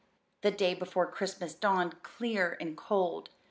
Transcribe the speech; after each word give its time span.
The 0.41 0.49
day 0.49 0.73
before 0.73 1.11
Christmas 1.11 1.53
dawned 1.53 2.01
clear 2.01 2.57
and 2.59 2.75
cold. 2.75 3.29